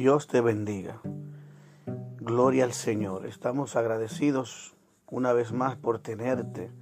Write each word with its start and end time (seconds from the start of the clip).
Dios 0.00 0.28
te 0.28 0.40
bendiga. 0.40 0.98
Gloria 2.20 2.64
al 2.64 2.72
Señor. 2.72 3.26
Estamos 3.26 3.76
agradecidos 3.76 4.74
una 5.06 5.34
vez 5.34 5.52
más 5.52 5.76
por 5.76 5.98
tenerte 5.98 6.72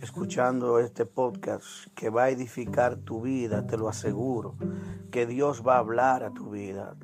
escuchando 0.00 0.80
este 0.80 1.06
podcast 1.06 1.86
que 1.94 2.10
va 2.10 2.24
a 2.24 2.30
edificar 2.30 2.96
tu 2.96 3.20
vida, 3.20 3.68
te 3.68 3.76
lo 3.76 3.88
aseguro, 3.88 4.56
que 5.12 5.24
Dios 5.24 5.62
va 5.64 5.76
a 5.76 5.78
hablar 5.78 6.24
a 6.24 6.34
tu 6.34 6.50
vida. 6.50 6.96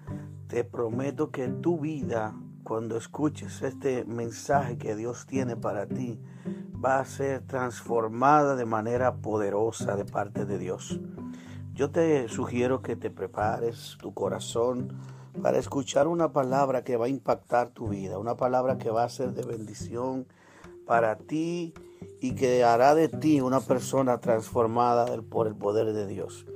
Te 0.48 0.65
prometo 0.65 1.30
que 1.30 1.47
tu 1.47 1.79
vida, 1.79 2.34
cuando 2.65 2.97
escuches 2.97 3.62
este 3.62 4.05
mensaje 4.05 4.77
que 4.77 4.97
Dios 4.97 5.25
tiene 5.25 5.55
para 5.55 5.87
ti, 5.87 6.19
va 6.84 6.98
a 6.98 7.05
ser 7.05 7.43
transformada 7.43 8.57
de 8.57 8.66
manera 8.66 9.15
poderosa 9.19 9.95
de 9.95 10.05
parte 10.05 10.47
de 10.47 10.59
Dios. 10.59 10.98
Yo 11.75 11.93
te 11.93 12.29
sugiero 12.29 12.83
que 12.83 12.97
te 12.97 13.09
prepares 13.12 13.97
tu 14.01 14.12
corazón 14.12 14.98
para 15.43 15.59
escuchar 15.59 16.09
una 16.09 16.33
palabra 16.33 16.84
que 16.84 16.97
va 16.97 17.07
a 17.07 17.09
impactar 17.09 17.70
tu 17.70 17.89
vida, 17.89 18.19
una 18.19 18.37
palabra 18.37 18.79
que 18.79 18.91
va 18.91 19.05
a 19.05 19.09
ser 19.09 19.33
de 19.33 19.45
bendición 19.45 20.27
para 20.87 21.16
ti 21.16 21.75
y 22.20 22.34
que 22.34 22.65
hará 22.65 22.95
de 22.95 23.09
ti 23.09 23.41
una 23.41 23.61
persona 23.61 24.19
transformada 24.19 25.06
por 25.23 25.47
el 25.47 25.55
poder 25.55 25.93
de 25.93 26.06
Dios. 26.06 26.47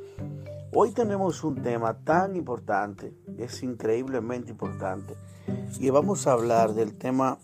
Hoy 0.73 0.91
tenemos 0.91 1.45
un 1.45 1.63
tema 1.63 1.99
tan 2.05 2.35
importante, 2.35 3.15
es 3.39 3.63
increíblemente 3.63 4.51
importante, 4.51 5.15
y 5.79 5.91
vamos 5.91 6.27
a 6.27 6.33
hablar 6.33 6.75
del 6.75 6.97
tema 6.97 7.39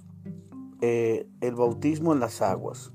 eh, 0.80 1.28
el 1.40 1.54
bautismo 1.54 2.12
en 2.12 2.20
las 2.20 2.42
aguas. 2.42 2.92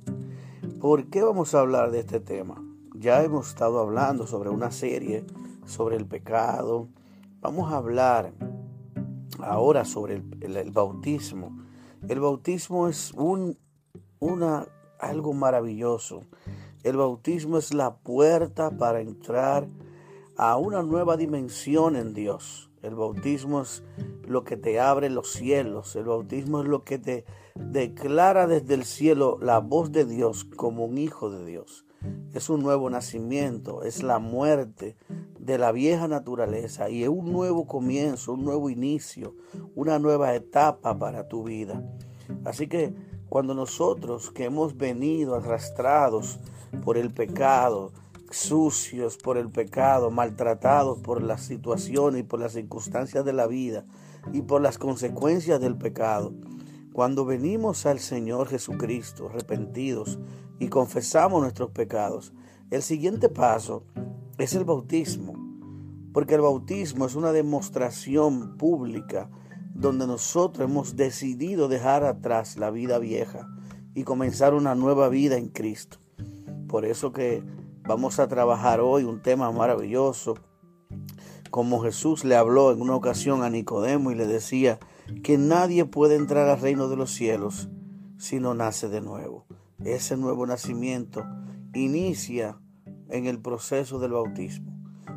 ¿Por 0.81 1.09
qué 1.09 1.23
vamos 1.23 1.55
a 1.55 1.61
hablar 1.61 1.91
de 1.91 1.99
este 1.99 2.19
tema? 2.19 2.61
Ya 2.95 3.23
hemos 3.23 3.49
estado 3.49 3.79
hablando 3.79 4.27
sobre 4.27 4.49
una 4.49 4.71
serie 4.71 5.25
sobre 5.65 5.95
el 5.95 6.05
pecado, 6.05 6.89
Vamos 7.45 7.71
a 7.71 7.77
hablar 7.77 8.33
ahora 9.37 9.85
sobre 9.85 10.23
el, 10.41 10.71
bautismo. 10.71 11.55
El 12.07 12.19
bautismo 12.19 12.87
es 12.87 13.13
un, 13.13 13.59
una, 14.17 14.67
algo 14.97 15.31
maravilloso. 15.33 16.21
El 16.81 16.97
bautismo 16.97 17.59
es 17.59 17.71
la 17.71 17.97
puerta 17.97 18.71
para 18.71 18.99
entrar 18.99 19.67
a 20.35 20.57
una 20.57 20.81
nueva 20.81 21.17
dimensión 21.17 21.95
en 21.95 22.15
Dios. 22.15 22.71
El 22.81 22.95
bautismo 22.95 23.61
es 23.61 23.83
lo 24.27 24.43
que 24.43 24.57
te 24.57 24.79
abre 24.79 25.11
los 25.11 25.31
cielos. 25.31 25.95
El 25.95 26.05
bautismo 26.05 26.63
es 26.63 26.67
lo 26.67 26.83
que 26.83 26.97
te 26.97 27.25
declara 27.53 28.47
desde 28.47 28.73
el 28.73 28.85
cielo 28.85 29.37
la 29.39 29.59
voz 29.59 29.91
de 29.91 30.05
Dios 30.05 30.45
como 30.45 30.85
un 30.85 30.97
hijo 30.97 31.29
de 31.29 31.45
Dios. 31.45 31.84
Es 32.33 32.49
un 32.49 32.61
nuevo 32.61 32.89
nacimiento, 32.89 33.83
es 33.83 34.03
la 34.03 34.19
muerte 34.19 34.95
de 35.39 35.57
la 35.57 35.71
vieja 35.71 36.07
naturaleza 36.07 36.89
y 36.89 37.03
es 37.03 37.09
un 37.09 37.31
nuevo 37.31 37.67
comienzo, 37.67 38.33
un 38.33 38.43
nuevo 38.43 38.69
inicio, 38.69 39.35
una 39.75 39.99
nueva 39.99 40.33
etapa 40.33 40.97
para 40.97 41.27
tu 41.27 41.43
vida. 41.43 41.83
Así 42.43 42.67
que 42.67 42.93
cuando 43.29 43.53
nosotros 43.53 44.31
que 44.31 44.45
hemos 44.45 44.77
venido 44.77 45.35
arrastrados 45.35 46.39
por 46.83 46.97
el 46.97 47.13
pecado, 47.13 47.91
sucios 48.31 49.17
por 49.17 49.37
el 49.37 49.49
pecado, 49.49 50.11
maltratados 50.11 50.99
por 50.99 51.21
las 51.21 51.41
situaciones 51.41 52.21
y 52.21 52.23
por 52.23 52.39
las 52.39 52.53
circunstancias 52.53 53.23
de 53.23 53.33
la 53.33 53.47
vida 53.47 53.85
y 54.33 54.41
por 54.41 54.61
las 54.61 54.77
consecuencias 54.77 55.61
del 55.61 55.77
pecado, 55.77 56.33
cuando 56.95 57.25
venimos 57.25 57.85
al 57.85 57.99
Señor 57.99 58.47
Jesucristo 58.47 59.27
arrepentidos 59.27 60.17
y 60.59 60.69
confesamos 60.69 61.41
nuestros 61.41 61.71
pecados, 61.71 62.31
el 62.71 62.81
siguiente 62.81 63.27
paso 63.27 63.83
es 64.37 64.53
el 64.53 64.63
bautismo, 64.63 65.33
porque 66.13 66.35
el 66.35 66.41
bautismo 66.41 67.05
es 67.05 67.15
una 67.15 67.33
demostración 67.33 68.55
pública 68.55 69.29
donde 69.73 70.07
nosotros 70.07 70.69
hemos 70.69 70.95
decidido 70.95 71.67
dejar 71.67 72.05
atrás 72.05 72.55
la 72.55 72.71
vida 72.71 72.97
vieja 72.97 73.45
y 73.93 74.05
comenzar 74.05 74.53
una 74.53 74.73
nueva 74.73 75.09
vida 75.09 75.35
en 75.35 75.49
Cristo. 75.49 75.97
Por 76.69 76.85
eso 76.85 77.11
que 77.11 77.43
vamos 77.85 78.19
a 78.19 78.29
trabajar 78.29 78.79
hoy 78.79 79.03
un 79.03 79.21
tema 79.21 79.51
maravilloso, 79.51 80.35
como 81.51 81.81
Jesús 81.81 82.23
le 82.23 82.37
habló 82.37 82.71
en 82.71 82.81
una 82.81 82.95
ocasión 82.95 83.43
a 83.43 83.49
Nicodemo 83.49 84.11
y 84.11 84.15
le 84.15 84.27
decía 84.27 84.79
que 85.23 85.37
nadie 85.37 85.85
puede 85.85 86.15
entrar 86.15 86.49
al 86.49 86.59
reino 86.59 86.87
de 86.87 86.95
los 86.95 87.11
cielos 87.11 87.69
si 88.17 88.39
no 88.39 88.53
nace 88.53 88.89
de 88.89 89.01
nuevo. 89.01 89.45
Ese 89.83 90.17
nuevo 90.17 90.45
nacimiento 90.45 91.25
inicia 91.73 92.59
en 93.09 93.25
el 93.25 93.41
proceso 93.41 93.99
del 93.99 94.13
bautismo. 94.13 94.73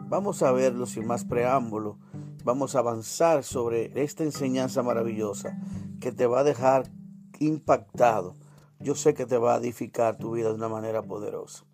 Vamos 0.09 0.43
a 0.43 0.53
verlo 0.53 0.87
sin 0.87 1.07
más 1.07 1.25
preámbulo. 1.25 1.99
Vamos 2.45 2.75
a 2.75 2.81
avanzar 2.81 3.45
sobre 3.45 3.93
esta 4.03 4.25
enseñanza 4.25 4.83
maravillosa 4.83 5.59
que 6.01 6.13
te 6.13 6.27
va 6.27 6.41
a 6.41 6.45
dejar 6.45 6.91
impactado. 7.39 8.35
Yo 8.81 8.95
sé 8.95 9.15
que 9.15 9.27
te 9.27 9.39
va 9.39 9.55
a 9.55 9.59
edificar 9.59 10.17
tu 10.17 10.33
vida 10.33 10.49
de 10.49 10.55
una 10.55 10.69
manera 10.69 11.03
poderosa. 11.03 11.65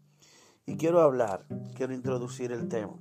Y 0.66 0.76
quiero 0.76 1.02
hablar, 1.02 1.46
quiero 1.76 1.92
introducir 1.92 2.50
el 2.50 2.68
tema. 2.68 2.98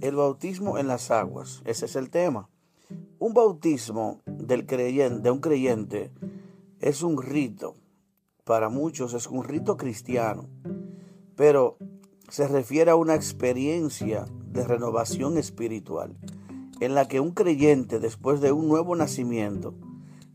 El 0.00 0.16
bautismo 0.16 0.78
en 0.78 0.88
las 0.88 1.10
aguas, 1.10 1.62
ese 1.64 1.86
es 1.86 1.96
el 1.96 2.10
tema. 2.10 2.48
Un 3.18 3.34
bautismo 3.34 4.20
del 4.26 4.66
creyente, 4.66 5.22
de 5.22 5.30
un 5.30 5.40
creyente 5.40 6.12
es 6.80 7.02
un 7.02 7.20
rito. 7.22 7.74
Para 8.44 8.68
muchos 8.68 9.14
es 9.14 9.26
un 9.26 9.42
rito 9.44 9.76
cristiano 9.76 10.48
pero 11.36 11.76
se 12.28 12.48
refiere 12.48 12.90
a 12.90 12.96
una 12.96 13.14
experiencia 13.14 14.24
de 14.50 14.64
renovación 14.64 15.36
espiritual 15.36 16.16
en 16.80 16.94
la 16.94 17.06
que 17.06 17.20
un 17.20 17.32
creyente 17.32 18.00
después 18.00 18.40
de 18.40 18.52
un 18.52 18.68
nuevo 18.68 18.96
nacimiento 18.96 19.74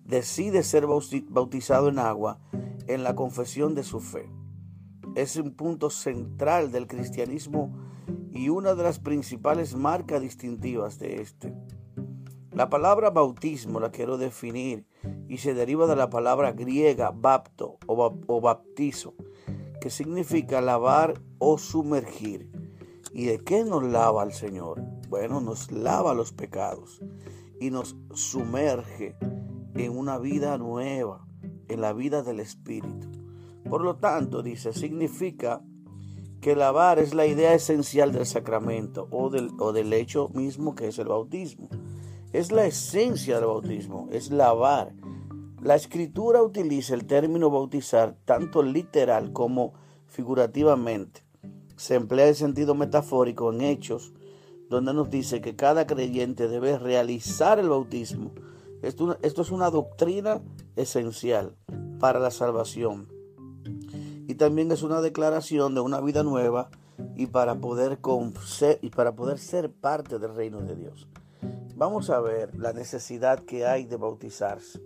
decide 0.06 0.64
ser 0.64 0.86
bautizado 1.30 1.90
en 1.90 2.00
agua 2.00 2.40
en 2.88 3.04
la 3.04 3.16
confesión 3.16 3.76
de 3.76 3.84
su 3.84 4.00
fe. 4.00 4.30
Es 5.16 5.36
un 5.36 5.54
punto 5.54 5.90
central 5.90 6.72
del 6.72 6.88
cristianismo 6.88 7.74
y 8.32 8.50
una 8.50 8.76
de 8.76 8.84
las 8.84 9.00
principales 9.00 9.76
marcas 9.76 10.22
distintivas 10.22 11.00
de 11.00 11.22
este. 11.22 11.54
La 12.54 12.70
palabra 12.70 13.12
bautismo 13.12 13.80
la 13.80 13.92
quiero 13.92 14.18
definir 14.18 14.86
y 15.30 15.38
se 15.38 15.54
deriva 15.54 15.88
de 15.88 15.96
la 15.96 16.10
palabra 16.10 16.52
griega 16.52 17.12
bapto 17.12 17.78
o, 17.88 18.42
baptizo, 18.42 19.16
que 19.80 19.90
significa 19.90 20.60
lavar 20.60 21.22
o 21.40 21.58
sumergir. 21.58 22.52
¿Y 23.14 23.24
de 23.24 23.40
qué 23.40 23.64
nos 23.64 23.84
lava 23.84 24.24
el 24.24 24.34
Señor? 24.34 24.82
Bueno, 25.08 25.40
nos 25.40 25.72
lava 25.72 26.14
los 26.14 26.34
pecados 26.34 27.02
y 27.62 27.72
nos 27.72 27.96
sumerge 28.14 29.16
en 29.76 29.98
una 29.98 30.18
vida 30.18 30.58
nueva, 30.58 31.26
en 31.70 31.80
la 31.80 31.94
vida 31.94 32.22
del 32.22 32.42
Espíritu. 32.42 33.08
Por 33.70 33.82
lo 33.82 33.96
tanto, 33.96 34.44
dice, 34.44 34.74
significa 34.74 35.62
que 36.42 36.58
lavar 36.58 37.00
es 37.00 37.14
la 37.14 37.26
idea 37.26 37.54
esencial 37.54 38.12
del 38.12 38.26
sacramento 38.26 39.08
o 39.10 39.30
del, 39.30 39.52
o 39.58 39.72
del 39.72 39.94
hecho 39.94 40.28
mismo 40.34 40.76
que 40.76 40.90
es 40.90 41.00
el 41.00 41.08
bautismo. 41.08 41.70
Es 42.34 42.52
la 42.52 42.66
esencia 42.66 43.36
del 43.36 43.48
bautismo, 43.48 44.08
es 44.12 44.32
lavar, 44.32 44.94
la 45.62 45.76
escritura 45.76 46.42
utiliza 46.42 46.96
el 46.96 47.06
término 47.06 47.52
bautizar 47.52 48.16
tanto 48.26 48.64
literal 48.64 49.32
como 49.32 49.74
figurativamente. 50.08 51.24
Se 51.76 51.94
emplea 51.94 52.30
el 52.30 52.36
sentido 52.36 52.74
metafórico 52.74 53.54
en 53.54 53.62
hechos, 53.62 54.12
donde 54.70 54.92
nos 54.96 55.12
dice 55.12 55.40
que 55.40 55.56
cada 55.56 55.86
creyente 55.86 56.48
debe 56.48 56.80
realizar 56.80 57.60
el 57.60 57.70
bautismo. 57.70 58.32
Esto, 58.82 59.20
es 59.22 59.52
una 59.52 59.70
doctrina 59.70 60.42
esencial 60.76 61.56
para 62.00 62.20
la 62.20 62.32
salvación. 62.32 63.08
Y 64.28 64.34
también 64.34 64.72
es 64.72 64.82
una 64.82 65.02
declaración 65.02 65.76
de 65.76 65.82
una 65.82 66.02
vida 66.02 66.24
nueva 66.24 66.72
y 67.16 67.28
para 67.28 67.60
poder, 67.60 68.00
y 68.82 68.90
para 68.90 69.16
poder 69.16 69.38
ser 69.38 69.72
parte 69.72 70.18
del 70.18 70.34
reino 70.34 70.62
de 70.62 70.76
Dios. 70.76 71.08
Vamos 71.76 72.10
a 72.10 72.20
ver 72.20 72.56
la 72.58 72.74
necesidad 72.74 73.40
que 73.40 73.66
hay 73.66 73.86
de 73.86 73.98
bautizarse. 73.98 74.82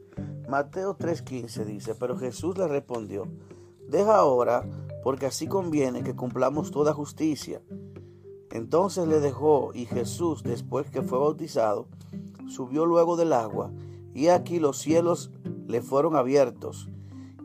Mateo 0.48 0.96
3:15 0.96 1.66
dice, 1.66 1.96
pero 1.96 2.18
Jesús 2.18 2.58
le 2.58 2.68
respondió, 2.68 3.28
deja 3.88 4.16
ahora, 4.16 4.66
porque 5.04 5.26
así 5.26 5.48
conviene 5.48 6.04
que 6.04 6.16
cumplamos 6.16 6.72
toda 6.72 6.94
justicia. 6.94 7.62
Entonces 8.52 9.08
le 9.08 9.20
dejó 9.20 9.72
y 9.74 9.86
Jesús, 9.86 10.42
después 10.44 10.90
que 10.90 11.02
fue 11.02 11.20
bautizado, 11.20 11.88
subió 12.48 12.86
luego 12.86 13.18
del 13.18 13.34
agua, 13.34 13.72
y 14.14 14.28
aquí 14.28 14.60
los 14.60 14.78
cielos 14.78 15.32
le 15.68 15.82
fueron 15.82 16.16
abiertos, 16.16 16.90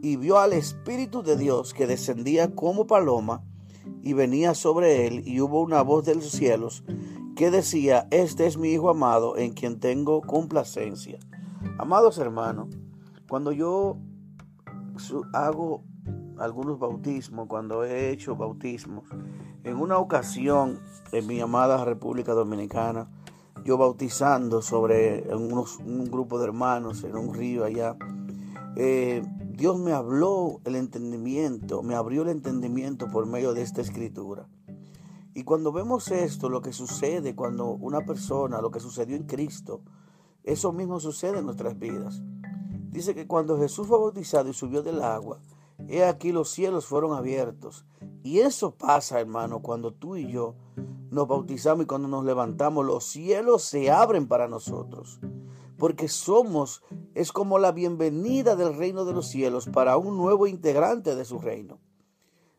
y 0.03 0.17
vio 0.17 0.39
al 0.39 0.53
Espíritu 0.53 1.23
de 1.23 1.37
Dios 1.37 1.75
que 1.75 1.87
descendía 1.87 2.55
como 2.55 2.87
paloma 2.87 3.43
y 4.03 4.13
venía 4.13 4.55
sobre 4.55 5.07
él, 5.07 5.27
y 5.27 5.41
hubo 5.41 5.61
una 5.61 5.83
voz 5.83 6.05
de 6.05 6.15
los 6.15 6.31
cielos 6.31 6.85
que 7.41 7.51
decía, 7.51 8.07
este 8.11 8.47
es 8.47 8.59
mi 8.59 8.69
Hijo 8.69 8.91
amado 8.91 9.39
en 9.39 9.55
quien 9.55 9.81
tengo 9.81 10.21
complacencia. 10.21 11.19
Amados 11.79 12.19
hermanos, 12.19 12.69
cuando 13.31 13.51
yo 13.51 13.97
hago 15.33 15.83
algunos 16.37 16.79
bautismos, 16.79 17.49
cuando 17.49 17.83
he 17.83 18.11
hecho 18.11 18.37
bautismos, 18.37 19.05
en 19.65 19.79
una 19.79 19.97
ocasión 19.97 20.81
en 21.13 21.27
mi 21.27 21.41
amada 21.41 21.83
República 21.83 22.35
Dominicana, 22.35 23.09
yo 23.65 23.79
bautizando 23.79 24.61
sobre 24.61 25.27
un 25.35 26.11
grupo 26.11 26.39
de 26.39 26.45
hermanos 26.45 27.05
en 27.05 27.17
un 27.17 27.33
río 27.33 27.65
allá, 27.65 27.97
eh, 28.77 29.23
Dios 29.47 29.79
me 29.79 29.93
habló 29.93 30.61
el 30.67 30.77
entendimiento, 30.77 31.83
me 31.83 31.95
abrió 31.95 32.21
el 32.21 32.29
entendimiento 32.29 33.09
por 33.09 33.25
medio 33.25 33.55
de 33.55 33.63
esta 33.63 33.81
escritura. 33.81 34.47
Y 35.35 35.45
cuando 35.45 35.73
vemos 35.73 36.11
esto, 36.11 36.49
lo 36.49 36.61
que 36.61 36.73
sucede 36.73 37.37
cuando 37.37 37.67
una 37.67 38.01
persona, 38.01 38.61
lo 38.61 38.71
que 38.71 38.81
sucedió 38.81 39.17
en 39.17 39.25
Cristo, 39.25 39.83
eso 40.43 40.73
mismo 40.73 40.99
sucede 40.99 41.39
en 41.39 41.47
nuestras 41.47 41.79
vidas. 41.79 42.23
Dice 42.91 43.15
que 43.15 43.29
cuando 43.29 43.57
Jesús 43.59 43.87
fue 43.87 43.99
bautizado 43.99 44.49
y 44.49 44.55
subió 44.55 44.83
del 44.83 45.03
agua, 45.03 45.41
he 45.89 46.05
aquí 46.05 46.33
los 46.33 46.51
cielos 46.51 46.87
fueron 46.87 47.17
abiertos. 47.17 47.87
Y 48.25 48.41
eso 48.41 48.75
pasa, 48.75 49.21
hermano, 49.21 49.61
cuando 49.61 49.93
tú 49.93 50.17
y 50.17 50.31
yo 50.31 50.57
nos 51.11 51.29
bautizamos 51.29 51.85
y 51.85 51.87
cuando 51.87 52.09
nos 52.09 52.25
levantamos, 52.25 52.85
los 52.85 53.05
cielos 53.05 53.63
se 53.63 53.91
abren 53.91 54.27
para 54.27 54.49
nosotros. 54.49 55.21
Porque 55.79 56.09
somos, 56.09 56.83
es 57.15 57.31
como 57.31 57.59
la 57.59 57.71
bienvenida 57.71 58.57
del 58.57 58.77
reino 58.77 59.05
de 59.05 59.13
los 59.13 59.29
cielos 59.29 59.69
para 59.73 59.97
un 59.97 60.17
nuevo 60.17 60.49
integrante 60.49 61.15
de 61.15 61.25
su 61.25 61.39
reino. 61.39 61.79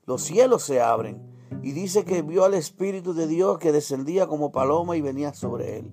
Los 0.06 0.24
cielos 0.24 0.64
se 0.64 0.82
abren 0.82 1.41
y 1.62 1.72
dice 1.74 2.06
que 2.06 2.22
vio 2.22 2.44
al 2.44 2.54
Espíritu 2.54 3.14
de 3.14 3.28
Dios 3.28 3.60
que 3.60 3.72
descendía 3.72 4.28
como 4.28 4.52
paloma 4.52 4.98
y 4.98 5.02
venía 5.02 5.34
sobre 5.34 5.80
él. 5.80 5.92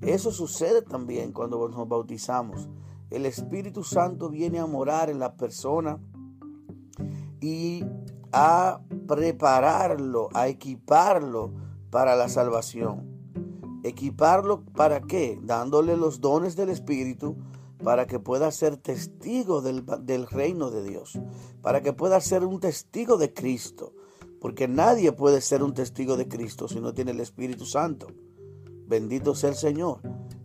Eso 0.00 0.32
sucede 0.32 0.82
también 0.82 1.32
cuando 1.32 1.68
nos 1.68 1.88
bautizamos. 1.88 2.68
El 3.10 3.26
Espíritu 3.26 3.84
Santo 3.84 4.30
viene 4.30 4.58
a 4.58 4.66
morar 4.66 5.10
en 5.10 5.18
la 5.18 5.36
persona 5.36 5.98
y 7.40 7.84
a 8.32 8.80
prepararlo, 9.06 10.28
a 10.32 10.48
equiparlo 10.48 11.52
para 11.90 12.16
la 12.16 12.28
salvación. 12.28 13.12
Equiparlo 13.84 14.64
para 14.64 15.00
qué? 15.00 15.38
Dándole 15.42 15.96
los 15.96 16.20
dones 16.20 16.56
del 16.56 16.70
Espíritu 16.70 17.36
para 17.84 18.06
que 18.06 18.18
pueda 18.18 18.50
ser 18.50 18.76
testigo 18.76 19.60
del, 19.60 19.84
del, 20.02 20.26
reino 20.26 20.70
de 20.70 20.82
Dios, 20.84 21.18
para 21.60 21.82
que 21.82 21.92
pueda 21.92 22.20
ser 22.20 22.44
un 22.44 22.60
testigo 22.60 23.16
de 23.16 23.34
Cristo, 23.34 23.92
porque 24.42 24.66
nadie 24.66 25.12
puede 25.12 25.40
ser 25.40 25.62
un 25.62 25.72
testigo 25.72 26.16
de 26.16 26.26
Cristo 26.26 26.66
si 26.66 26.80
no 26.80 26.92
tiene 26.92 27.12
el 27.12 27.20
Espíritu 27.20 27.64
Santo. 27.64 28.08
Bendito 28.88 29.36
sea 29.36 29.50
el 29.50 29.54
Señor. 29.54 30.00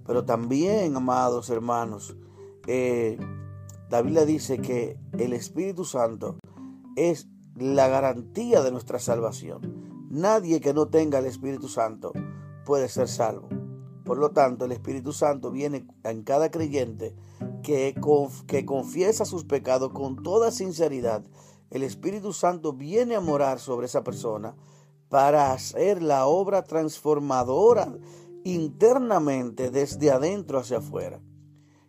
Pero 0.05 0.23
también, 0.23 0.95
amados 0.95 1.49
hermanos, 1.49 2.15
eh, 2.67 3.17
dice 4.27 4.59
que 4.59 4.99
el 5.17 5.33
Espíritu 5.33 5.83
Santo 5.83 6.37
es 6.95 7.27
la 7.55 7.87
garantía 7.87 8.61
de 8.61 8.71
nuestra 8.71 8.99
salvación. 8.99 10.05
Nadie 10.11 10.61
que 10.61 10.75
no 10.75 10.89
tenga 10.89 11.17
el 11.17 11.25
Espíritu 11.25 11.67
Santo 11.67 12.13
puede 12.65 12.89
ser 12.89 13.07
salvo. 13.07 13.49
Por 14.05 14.19
lo 14.19 14.29
tanto, 14.29 14.65
el 14.65 14.73
Espíritu 14.73 15.11
Santo 15.11 15.49
viene 15.49 15.87
en 16.03 16.21
cada 16.21 16.51
creyente 16.51 17.15
que 17.63 17.95
confiesa 18.63 19.25
sus 19.25 19.43
pecados 19.43 19.91
con 19.91 20.21
toda 20.21 20.51
sinceridad. 20.51 21.25
El 21.69 21.83
Espíritu 21.83 22.31
Santo 22.31 22.73
viene 22.73 23.15
a 23.15 23.21
morar 23.21 23.59
sobre 23.59 23.87
esa 23.87 24.03
persona 24.03 24.55
para 25.09 25.51
hacer 25.51 26.01
la 26.01 26.27
obra 26.27 26.63
transformadora 26.63 27.93
internamente 28.43 29.69
desde 29.69 30.11
adentro 30.11 30.59
hacia 30.59 30.77
afuera. 30.77 31.19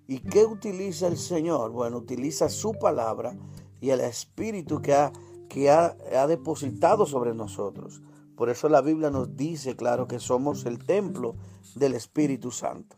¿Y 0.07 0.21
qué 0.21 0.45
utiliza 0.45 1.07
el 1.07 1.17
Señor? 1.17 1.71
Bueno, 1.71 1.99
utiliza 1.99 2.49
su 2.49 2.73
palabra 2.73 3.37
y 3.81 3.91
el 3.91 4.01
Espíritu 4.01 4.81
que 4.81 4.95
ha, 4.95 5.13
que 5.49 5.71
ha, 5.71 5.97
ha 6.17 6.27
depositado 6.27 7.07
sobre 7.07 7.35
nosotros. 7.35 8.03
Por 8.37 8.51
eso 8.51 8.69
la 8.69 8.81
Biblia 8.81 9.11
nos 9.11 9.37
dice, 9.37 9.77
claro, 9.77 10.09
que 10.09 10.19
somos 10.19 10.65
el 10.65 10.79
templo 10.79 11.37
del 11.77 11.95
Espíritu 11.95 12.51
Santo. 12.51 12.97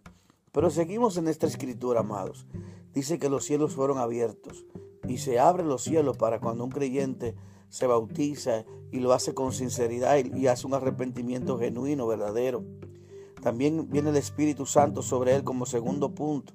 Pero 0.53 0.71
seguimos 0.71 1.17
en 1.17 1.29
esta 1.29 1.47
escritura, 1.47 2.01
amados. 2.01 2.47
Dice 2.95 3.19
que 3.19 3.29
los 3.29 3.45
cielos 3.45 3.75
fueron 3.75 3.99
abiertos 3.99 4.65
y 5.09 5.19
se 5.19 5.39
abren 5.39 5.69
los 5.69 5.83
cielos 5.83 6.17
para 6.17 6.41
cuando 6.41 6.65
un 6.65 6.71
creyente 6.71 7.35
se 7.69 7.87
bautiza 7.87 8.65
y 8.91 8.99
lo 8.99 9.13
hace 9.13 9.33
con 9.33 9.53
sinceridad 9.53 10.19
y, 10.19 10.47
hace 10.49 10.67
un 10.67 10.75
arrepentimiento 10.75 11.59
genuino, 11.59 12.07
verdadero. 12.07 12.65
También 13.43 13.89
viene 13.89 14.11
el 14.11 14.17
Espíritu 14.17 14.67
Santo 14.67 15.03
sobre 15.03 15.35
él 15.35 15.45
como 15.45 15.65
segundo 15.67 16.15
punto. 16.15 16.53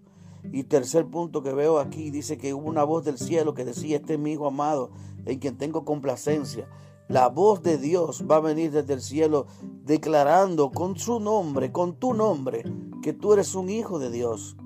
Y 0.51 0.63
tercer 0.63 1.07
punto 1.07 1.41
que 1.41 1.53
veo 1.53 1.79
aquí 1.79 2.11
dice 2.11 2.37
que 2.37 2.53
hubo 2.53 2.67
una 2.67 2.83
voz 2.83 3.03
del 3.03 3.17
cielo 3.17 3.55
que 3.55 3.65
decía, 3.65 3.97
este 3.97 4.13
es 4.13 4.19
mi 4.19 4.33
Hijo 4.33 4.45
amado, 4.45 4.91
en 5.25 5.39
quien 5.39 5.57
tengo 5.57 5.85
complacencia. 5.85 6.67
La 7.07 7.29
voz 7.29 7.63
de 7.63 7.77
Dios 7.77 8.25
va 8.29 8.35
a 8.37 8.41
venir 8.41 8.71
desde 8.71 8.93
el 8.93 9.01
cielo 9.01 9.47
declarando 9.83 10.71
con 10.71 10.97
su 10.97 11.19
nombre, 11.19 11.71
con 11.71 11.95
tu 11.95 12.13
nombre, 12.13 12.63
que 13.01 13.13
tú 13.13 13.33
eres 13.33 13.55
un 13.55 13.69
hijo 13.69 13.97
de 13.97 14.11
Dios, 14.11 14.57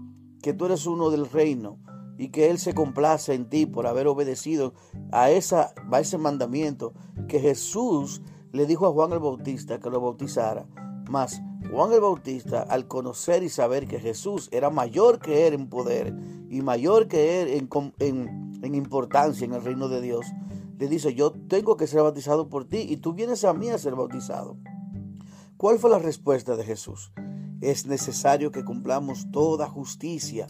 que 0.41 0.53
tú 0.53 0.65
eres 0.65 0.85
uno 0.85 1.09
del 1.11 1.29
reino 1.29 1.77
y 2.19 2.29
que 2.29 2.49
Él 2.49 2.59
se 2.59 2.73
complace 2.73 3.33
en 3.33 3.49
ti 3.49 3.65
por 3.65 3.87
haber 3.87 4.05
obedecido 4.07 4.73
a, 5.13 5.31
esa, 5.31 5.73
a 5.89 5.99
ese 6.01 6.17
mandamiento 6.17 6.93
que 7.29 7.39
Jesús 7.39 8.21
le 8.51 8.65
dijo 8.65 8.85
a 8.85 8.91
Juan 8.91 9.13
el 9.13 9.19
Bautista 9.19 9.79
que 9.79 9.89
lo 9.89 10.01
bautizara. 10.01 10.67
Mas 11.09 11.41
Juan 11.71 11.93
el 11.93 12.01
Bautista, 12.01 12.61
al 12.63 12.89
conocer 12.89 13.41
y 13.43 13.49
saber 13.49 13.87
que 13.87 13.99
Jesús 13.99 14.49
era 14.51 14.69
mayor 14.69 15.19
que 15.19 15.47
él 15.47 15.53
en 15.53 15.69
poder 15.69 16.13
y 16.49 16.61
mayor 16.61 17.07
que 17.07 17.41
él 17.41 17.69
en, 17.99 18.75
importancia 18.75 19.45
en 19.45 19.53
el 19.53 19.63
reino 19.63 19.87
de 19.87 20.01
Dios, 20.01 20.25
le 20.77 20.89
dice, 20.89 21.15
yo 21.15 21.31
tengo 21.31 21.77
que 21.77 21.87
ser 21.87 22.01
bautizado 22.01 22.49
por 22.49 22.65
ti 22.65 22.79
y 22.89 22.97
tú 22.97 23.13
vienes 23.13 23.45
a 23.45 23.53
mí 23.53 23.69
a 23.69 23.77
ser 23.77 23.95
bautizado. 23.95 24.57
¿Cuál 25.55 25.79
fue 25.79 25.89
la 25.89 25.99
respuesta 25.99 26.57
de 26.57 26.65
Jesús? 26.65 27.13
Es 27.61 27.85
necesario 27.85 28.51
que 28.51 28.65
cumplamos 28.65 29.31
toda 29.31 29.69
justicia. 29.69 30.47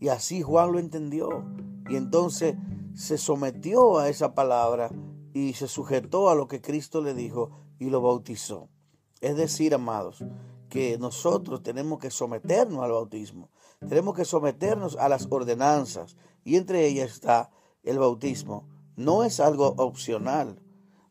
Y 0.00 0.08
así 0.08 0.42
Juan 0.42 0.72
lo 0.72 0.78
entendió. 0.78 1.44
Y 1.88 1.96
entonces 1.96 2.56
se 2.94 3.18
sometió 3.18 3.98
a 3.98 4.08
esa 4.08 4.34
palabra 4.34 4.90
y 5.32 5.52
se 5.52 5.68
sujetó 5.68 6.30
a 6.30 6.34
lo 6.34 6.48
que 6.48 6.60
Cristo 6.60 7.02
le 7.02 7.14
dijo 7.14 7.50
y 7.78 7.90
lo 7.90 8.00
bautizó. 8.00 8.68
Es 9.20 9.36
decir, 9.36 9.74
amados, 9.74 10.24
que 10.68 10.98
nosotros 10.98 11.62
tenemos 11.62 11.98
que 11.98 12.10
someternos 12.10 12.82
al 12.82 12.92
bautismo, 12.92 13.50
tenemos 13.86 14.14
que 14.14 14.24
someternos 14.24 14.96
a 14.96 15.08
las 15.08 15.26
ordenanzas 15.30 16.16
y 16.44 16.56
entre 16.56 16.86
ellas 16.86 17.12
está 17.12 17.50
el 17.82 17.98
bautismo. 17.98 18.66
No 18.96 19.24
es 19.24 19.40
algo 19.40 19.74
opcional, 19.76 20.62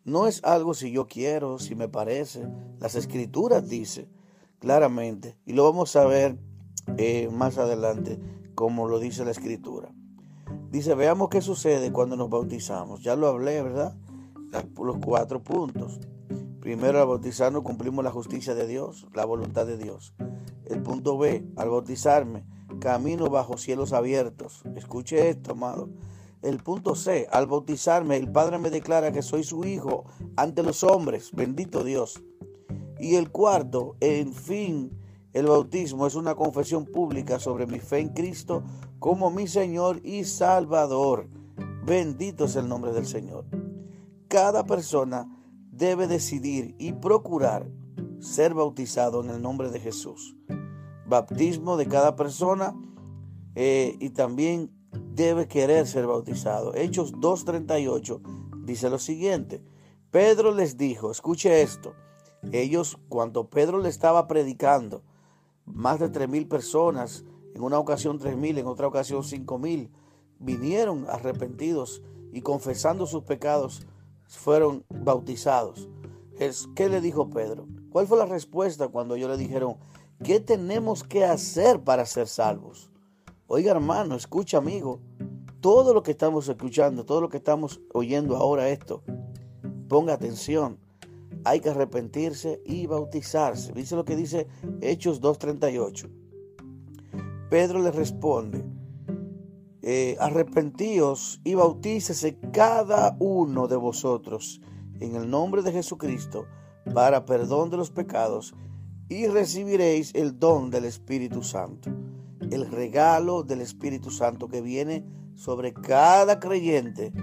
no 0.04 0.28
es 0.28 0.44
algo 0.44 0.74
si 0.74 0.92
yo 0.92 1.08
quiero, 1.08 1.60
si 1.60 1.76
me 1.76 1.88
parece. 1.88 2.48
Las 2.80 2.96
escrituras 2.96 3.70
dicen 3.70 4.10
claramente 4.60 5.38
y 5.46 5.54
lo 5.54 5.64
vamos 5.64 5.96
a 5.96 6.06
ver 6.06 6.40
eh, 6.98 7.30
más 7.32 7.58
adelante 7.58 8.20
como 8.56 8.88
lo 8.88 9.00
dice 9.00 9.26
la 9.26 9.32
escritura. 9.32 9.94
Dice, 10.72 10.96
veamos 10.96 11.30
qué 11.30 11.42
sucede 11.42 11.92
cuando 11.92 12.16
nos 12.16 12.30
bautizamos. 12.30 13.04
Ya 13.04 13.16
lo 13.16 13.28
hablé, 13.28 13.62
¿verdad? 13.62 13.96
Los 14.78 14.98
cuatro 14.98 15.44
puntos. 15.44 16.00
Primero, 16.60 17.00
al 17.00 17.08
bautizarnos 17.08 17.62
cumplimos 17.62 18.04
la 18.04 18.12
justicia 18.12 18.56
de 18.56 18.66
Dios, 18.66 19.08
la 19.14 19.26
voluntad 19.26 19.68
de 19.68 19.78
Dios. 19.78 20.16
El 20.66 20.82
punto 20.82 21.18
B, 21.18 21.46
al 21.58 21.70
bautizarme, 21.70 22.46
camino 22.80 23.30
bajo 23.30 23.58
cielos 23.58 23.94
abiertos. 23.94 24.64
Escuche 24.76 25.30
esto, 25.30 25.52
amado. 25.52 25.90
El 26.42 26.58
punto 26.58 26.96
C, 26.96 27.28
al 27.32 27.48
bautizarme, 27.48 28.18
el 28.18 28.32
Padre 28.32 28.58
me 28.58 28.70
declara 28.70 29.12
que 29.12 29.22
soy 29.22 29.44
su 29.44 29.66
hijo 29.66 30.06
ante 30.36 30.64
los 30.64 30.84
hombres. 30.84 31.32
Bendito 31.34 31.84
Dios. 31.84 32.24
Y 33.00 33.16
el 33.16 33.32
cuarto, 33.32 33.96
en 34.00 34.34
fin, 34.34 34.92
el 35.36 35.48
bautismo 35.48 36.08
es 36.08 36.16
una 36.16 36.34
confesión 36.34 36.86
pública 36.86 37.40
sobre 37.40 37.68
mi 37.68 37.80
fe 37.80 38.00
en 38.00 38.08
Cristo 38.08 38.64
como 39.00 39.30
mi 39.30 39.48
Señor 39.48 40.00
y 40.02 40.24
Salvador. 40.24 41.28
Bendito 41.86 42.46
es 42.46 42.56
el 42.56 42.70
nombre 42.70 42.94
del 42.94 43.06
Señor. 43.06 43.44
Cada 44.30 44.66
persona 44.66 45.28
debe 45.70 46.08
decidir 46.08 46.74
y 46.80 46.94
procurar 46.94 47.70
ser 48.20 48.54
bautizado 48.54 49.22
en 49.26 49.30
el 49.30 49.42
nombre 49.42 49.72
de 49.72 49.82
Jesús. 49.82 50.38
Bautismo 51.06 51.76
de 51.76 51.90
cada 51.90 52.16
persona 52.16 52.74
eh, 53.56 53.98
y 54.00 54.12
también 54.12 54.72
debe 55.16 55.50
querer 55.50 55.86
ser 55.86 56.08
bautizado. 56.08 56.74
Hechos 56.76 57.14
2.38 57.14 58.64
dice 58.64 58.90
lo 58.90 59.00
siguiente. 59.00 59.62
Pedro 60.12 60.54
les 60.54 60.78
dijo, 60.78 61.12
escuche 61.12 61.62
esto, 61.62 61.94
ellos 62.54 62.98
cuando 63.10 63.50
Pedro 63.50 63.80
le 63.80 63.90
estaba 63.90 64.28
predicando, 64.28 65.04
más 65.66 66.00
de 66.00 66.10
tres 66.10 66.30
mil 66.30 66.48
personas, 66.48 67.26
en 67.54 67.64
una 67.64 67.80
ocasión 67.80 68.18
tres 68.20 68.38
mil, 68.38 68.58
en 68.58 68.68
otra 68.68 68.88
ocasión 68.88 69.24
cinco 69.24 69.58
mil, 69.58 69.92
vinieron 70.40 71.06
arrepentidos 71.10 72.02
y 72.32 72.42
confesando 72.42 73.06
sus 73.06 73.24
pecados 73.24 73.86
fueron 74.28 74.84
bautizados. 74.90 75.90
¿Qué 76.76 76.90
le 76.90 77.00
dijo 77.00 77.30
Pedro? 77.30 77.68
¿Cuál 77.90 78.08
fue 78.08 78.18
la 78.18 78.26
respuesta 78.26 78.90
cuando 78.90 79.16
ellos 79.16 79.30
le 79.30 79.38
dijeron, 79.38 79.78
¿qué 80.24 80.40
tenemos 80.42 81.04
que 81.04 81.24
hacer 81.24 81.84
para 81.84 82.06
ser 82.06 82.28
salvos? 82.28 82.92
Oiga 83.48 83.72
hermano, 83.72 84.16
escucha 84.16 84.58
amigo, 84.58 85.00
todo 85.62 85.94
lo 85.94 86.04
que 86.04 86.12
estamos 86.12 86.48
escuchando, 86.50 87.06
todo 87.06 87.22
lo 87.22 87.30
que 87.30 87.38
estamos 87.38 87.80
oyendo 87.94 88.36
ahora 88.36 88.70
esto, 88.70 89.02
ponga 89.88 90.14
atención. 90.14 90.78
Hay 91.44 91.60
que 91.60 91.70
arrepentirse 91.70 92.62
y 92.66 92.88
bautizarse. 92.88 93.74
Dice 93.74 93.96
lo 93.96 94.06
que 94.06 94.16
dice 94.16 94.48
Hechos 94.82 95.22
2.38. 95.22 96.10
Pedro 97.50 97.82
le 97.82 97.92
responde, 97.92 98.64
eh, 99.82 100.18
arrepentíos 100.20 101.40
y 101.44 101.54
bautícese 101.54 102.40
cada 102.52 103.16
uno 103.20 103.68
de 103.68 103.76
vosotros 103.76 104.62
en 105.00 105.16
el 105.16 105.30
nombre 105.30 105.62
de 105.62 105.72
Jesucristo 105.72 106.48
para 106.94 107.26
perdón 107.26 107.70
de 107.70 107.78
los 107.78 107.92
pecados 107.92 108.56
y 109.10 109.28
recibiréis 109.28 110.12
el 110.16 110.40
don 110.40 110.72
del 110.72 110.86
Espíritu 110.86 111.44
Santo, 111.44 111.92
el 112.50 112.70
regalo 112.72 113.44
del 113.44 113.62
Espíritu 113.62 114.10
Santo 114.10 114.48
que 114.48 114.62
viene 114.62 115.06
sobre 115.36 115.74
cada 115.74 116.40
creyente 116.40 117.14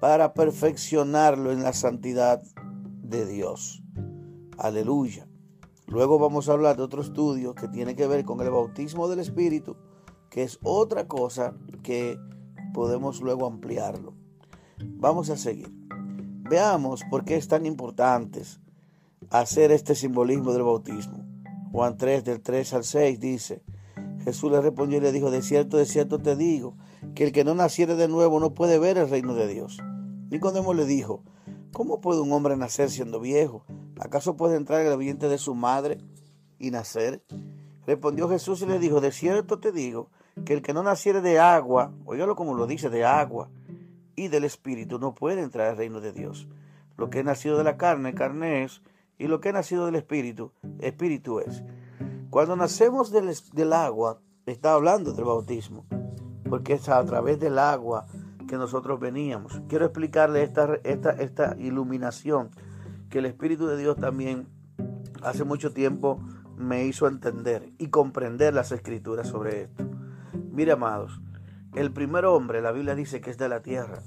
para 0.00 0.34
perfeccionarlo 0.34 1.50
en 1.50 1.62
la 1.62 1.72
santidad 1.72 2.42
de 3.02 3.26
Dios. 3.26 3.82
Aleluya. 4.58 5.28
Luego 5.86 6.18
vamos 6.18 6.48
a 6.48 6.52
hablar 6.52 6.76
de 6.76 6.82
otro 6.82 7.02
estudio 7.02 7.54
que 7.54 7.68
tiene 7.68 7.94
que 7.94 8.06
ver 8.06 8.24
con 8.24 8.40
el 8.40 8.50
bautismo 8.50 9.08
del 9.08 9.18
Espíritu, 9.18 9.76
que 10.30 10.42
es 10.42 10.58
otra 10.62 11.06
cosa 11.06 11.54
que 11.82 12.18
podemos 12.72 13.20
luego 13.20 13.46
ampliarlo. 13.46 14.14
Vamos 14.78 15.28
a 15.30 15.36
seguir. 15.36 15.70
Veamos 16.48 17.02
por 17.10 17.24
qué 17.24 17.36
es 17.36 17.48
tan 17.48 17.66
importante 17.66 18.42
hacer 19.30 19.72
este 19.72 19.94
simbolismo 19.94 20.52
del 20.52 20.62
bautismo. 20.62 21.24
Juan 21.72 21.96
3, 21.96 22.24
del 22.24 22.40
3 22.40 22.74
al 22.74 22.84
6 22.84 23.20
dice, 23.20 23.62
Jesús 24.24 24.52
le 24.52 24.60
respondió 24.60 24.98
y 24.98 25.00
le 25.00 25.12
dijo, 25.12 25.30
de 25.30 25.42
cierto, 25.42 25.76
de 25.76 25.86
cierto 25.86 26.18
te 26.18 26.36
digo, 26.36 26.76
que 27.14 27.24
el 27.24 27.32
que 27.32 27.44
no 27.44 27.54
naciere 27.54 27.96
de 27.96 28.08
nuevo 28.08 28.40
no 28.40 28.54
puede 28.54 28.78
ver 28.78 28.98
el 28.98 29.10
reino 29.10 29.34
de 29.34 29.48
Dios. 29.48 29.78
Nicodemo 30.30 30.74
le 30.74 30.86
dijo, 30.86 31.24
¿cómo 31.72 32.00
puede 32.00 32.20
un 32.20 32.32
hombre 32.32 32.56
nacer 32.56 32.90
siendo 32.90 33.20
viejo? 33.20 33.64
¿Acaso 33.98 34.36
puede 34.36 34.56
entrar 34.56 34.80
en 34.82 34.92
el 34.92 34.98
vientre 34.98 35.28
de 35.28 35.38
su 35.38 35.54
madre 35.54 35.98
y 36.58 36.70
nacer? 36.70 37.22
Respondió 37.86 38.28
Jesús 38.28 38.62
y 38.62 38.66
le 38.66 38.78
dijo, 38.78 39.00
de 39.00 39.10
cierto 39.10 39.58
te 39.58 39.72
digo, 39.72 40.10
que 40.44 40.54
el 40.54 40.62
que 40.62 40.72
no 40.72 40.82
naciere 40.82 41.20
de 41.20 41.38
agua, 41.38 41.92
oígalo 42.04 42.36
como 42.36 42.54
lo 42.54 42.66
dice, 42.66 42.90
de 42.90 43.04
agua 43.04 43.50
y 44.14 44.28
del 44.28 44.44
Espíritu, 44.44 44.98
no 44.98 45.14
puede 45.14 45.42
entrar 45.42 45.70
al 45.70 45.76
reino 45.76 46.00
de 46.00 46.12
Dios. 46.12 46.48
Lo 46.96 47.10
que 47.10 47.20
es 47.20 47.24
nacido 47.24 47.58
de 47.58 47.64
la 47.64 47.76
carne, 47.76 48.14
carne 48.14 48.64
es, 48.64 48.82
y 49.18 49.26
lo 49.26 49.40
que 49.40 49.48
es 49.48 49.54
nacido 49.54 49.86
del 49.86 49.96
Espíritu, 49.96 50.52
Espíritu 50.78 51.40
es. 51.40 51.62
Cuando 52.30 52.56
nacemos 52.56 53.10
del, 53.10 53.34
del 53.52 53.72
agua, 53.72 54.20
está 54.46 54.74
hablando 54.74 55.12
del 55.12 55.24
bautismo, 55.24 55.84
porque 56.48 56.74
es 56.74 56.88
a 56.88 57.04
través 57.04 57.38
del 57.40 57.58
agua 57.58 58.06
que 58.52 58.58
nosotros 58.58 59.00
veníamos. 59.00 59.62
Quiero 59.66 59.86
explicarle 59.86 60.42
esta, 60.42 60.74
esta, 60.84 61.12
esta 61.12 61.56
iluminación 61.58 62.50
que 63.08 63.20
el 63.20 63.24
Espíritu 63.24 63.66
de 63.66 63.78
Dios 63.78 63.96
también 63.96 64.46
hace 65.22 65.44
mucho 65.44 65.72
tiempo 65.72 66.20
me 66.58 66.84
hizo 66.84 67.08
entender 67.08 67.72
y 67.78 67.86
comprender 67.86 68.52
las 68.52 68.70
escrituras 68.70 69.28
sobre 69.28 69.62
esto. 69.62 69.88
Mire, 70.50 70.72
amados, 70.72 71.22
el 71.74 71.94
primer 71.94 72.26
hombre, 72.26 72.60
la 72.60 72.72
Biblia 72.72 72.94
dice 72.94 73.22
que 73.22 73.30
es 73.30 73.38
de 73.38 73.48
la 73.48 73.62
tierra, 73.62 74.02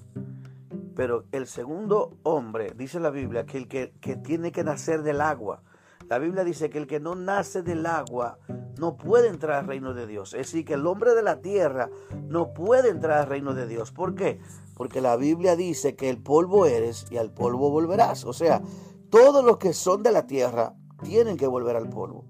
pero 0.96 1.26
el 1.32 1.48
segundo 1.48 2.16
hombre, 2.22 2.72
dice 2.78 3.00
la 3.00 3.10
Biblia, 3.10 3.48
que 3.48 3.58
el 3.58 3.68
que, 3.68 3.96
que 4.00 4.16
tiene 4.16 4.52
que 4.52 4.64
nacer 4.64 5.02
del 5.02 5.22
agua. 5.22 5.64
La 6.08 6.20
Biblia 6.20 6.44
dice 6.44 6.70
que 6.70 6.78
el 6.78 6.88
que 6.88 7.00
no 7.00 7.16
nace 7.16 7.64
del 7.64 7.86
agua 7.86 8.40
no 8.78 8.98
puede 8.98 9.30
entrar 9.30 9.60
al 9.60 9.68
reino 9.68 9.94
de 9.94 10.06
Dios. 10.06 10.34
Es 10.34 10.48
decir, 10.48 10.66
que 10.66 10.74
el 10.74 10.86
hombre 10.86 11.16
de 11.16 11.24
la 11.24 11.42
tierra 11.42 11.90
no 12.28 12.54
puede 12.54 12.90
entrar 12.90 13.20
al 13.20 13.28
reino 13.28 13.54
de 13.54 13.68
Dios. 13.68 13.92
¿Por 13.92 14.16
qué? 14.16 14.40
Porque 14.76 15.02
la 15.02 15.16
Biblia 15.16 15.56
dice 15.56 15.96
que 15.96 16.10
el 16.10 16.22
polvo 16.22 16.66
eres 16.66 17.06
y 17.10 17.18
al 17.18 17.32
polvo 17.32 17.70
volverás. 17.70 18.26
O 18.26 18.34
sea, 18.34 18.62
todos 19.10 19.44
los 19.44 19.58
que 19.58 19.74
son 19.74 20.04
de 20.04 20.12
la 20.12 20.28
tierra 20.28 20.76
tienen 21.04 21.38
que 21.38 21.48
volver 21.48 21.76
al 21.76 21.90
polvo. 21.90 22.26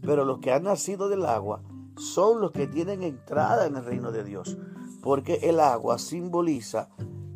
Pero 0.00 0.24
los 0.24 0.38
que 0.38 0.52
han 0.52 0.64
nacido 0.64 1.08
del 1.08 1.24
agua 1.24 1.62
son 1.96 2.40
los 2.40 2.50
que 2.50 2.66
tienen 2.66 3.02
entrada 3.02 3.66
en 3.66 3.76
el 3.76 3.84
reino 3.84 4.10
de 4.12 4.24
Dios, 4.24 4.58
porque 5.02 5.40
el 5.42 5.60
agua 5.60 5.98
simboliza 5.98 6.88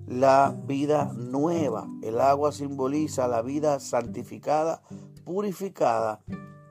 la 0.06 0.56
vida 0.66 1.12
nueva, 1.14 1.86
el 2.02 2.20
agua 2.20 2.50
simboliza 2.50 3.28
la 3.28 3.42
vida 3.42 3.78
santificada, 3.78 4.82
purificada 5.28 6.22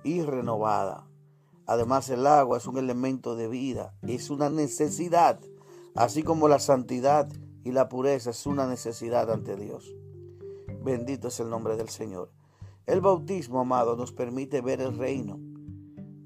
y 0.04 0.24
renovada. 0.24 1.08
Además 1.68 2.10
el 2.10 2.26
agua 2.26 2.58
es 2.58 2.66
un 2.66 2.80
elemento 2.80 3.36
de 3.36 3.48
vida, 3.48 3.94
es 4.02 4.32
una 4.32 4.50
necesidad, 4.50 5.40
así 5.94 6.24
como 6.24 6.48
la 6.48 6.58
santidad 6.58 7.30
y 7.64 7.72
la 7.72 7.88
pureza 7.88 8.32
es 8.32 8.48
una 8.48 8.66
necesidad 8.66 9.30
ante 9.30 9.56
Dios. 9.58 9.94
Bendito 10.84 11.28
es 11.28 11.40
el 11.40 11.52
nombre 11.52 11.78
del 11.78 11.90
Señor. 11.90 12.32
El 12.88 13.00
bautismo, 13.00 13.60
amado, 13.60 13.96
nos 13.96 14.12
permite 14.12 14.62
ver 14.62 14.82
el 14.82 14.98
reino 14.98 15.40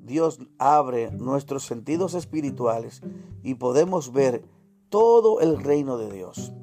Dios 0.01 0.39
abre 0.57 1.11
nuestros 1.11 1.65
sentidos 1.65 2.13
espirituales 2.13 3.01
y 3.43 3.55
podemos 3.55 4.13
ver 4.13 4.45
todo 4.87 5.41
el 5.41 5.61
reino 5.61 5.97
de 5.97 6.09
Dios. 6.09 6.53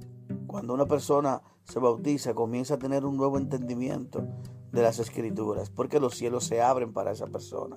Cuando 0.47 0.73
una 0.73 0.87
persona 0.87 1.43
se 1.65 1.79
bautiza, 1.79 2.33
comienza 2.33 2.75
a 2.75 2.79
tener 2.79 3.05
un 3.05 3.19
nuevo 3.19 3.37
entendimiento 3.37 4.27
de 4.73 4.83
las 4.83 4.99
escrituras, 4.99 5.71
porque 5.71 6.01
los 6.01 6.15
cielos 6.15 6.45
se 6.45 6.61
abren 6.61 6.93
para 6.93 7.13
esa 7.13 7.27
persona. 7.27 7.77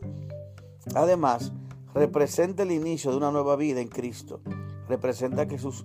Además, 0.96 1.54
representa 1.94 2.64
el 2.64 2.72
inicio 2.72 3.12
de 3.12 3.18
una 3.18 3.32
nueva 3.32 3.56
vida 3.56 3.82
en 3.82 3.88
Cristo. 3.88 4.42
Representa 4.88 5.48
que 5.48 5.60
sus 5.60 5.84